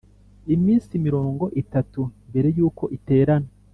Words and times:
iminsi 0.55 0.93
mirongo 1.05 1.43
itatu 1.61 2.01
mbere 2.29 2.47
yuko 2.57 2.83
iterana 2.97 3.49